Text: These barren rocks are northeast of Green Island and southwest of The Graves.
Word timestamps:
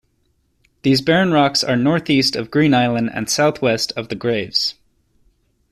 These 0.81 1.01
barren 1.03 1.31
rocks 1.31 1.63
are 1.63 1.75
northeast 1.77 2.35
of 2.35 2.49
Green 2.49 2.73
Island 2.73 3.11
and 3.13 3.29
southwest 3.29 3.93
of 3.95 4.09
The 4.09 4.15
Graves. 4.15 4.73